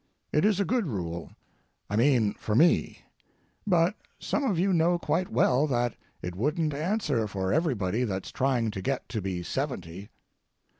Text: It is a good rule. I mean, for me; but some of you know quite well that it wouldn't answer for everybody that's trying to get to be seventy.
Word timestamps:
It 0.33 0.45
is 0.45 0.59
a 0.59 0.65
good 0.65 0.87
rule. 0.87 1.29
I 1.87 1.95
mean, 1.95 2.33
for 2.33 2.55
me; 2.55 3.03
but 3.67 3.93
some 4.17 4.43
of 4.43 4.57
you 4.57 4.73
know 4.73 4.97
quite 4.97 5.31
well 5.31 5.67
that 5.67 5.93
it 6.23 6.33
wouldn't 6.35 6.73
answer 6.73 7.27
for 7.27 7.53
everybody 7.53 8.03
that's 8.03 8.31
trying 8.31 8.71
to 8.71 8.81
get 8.81 9.07
to 9.09 9.21
be 9.21 9.43
seventy. 9.43 10.09